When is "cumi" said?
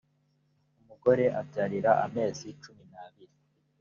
2.61-2.83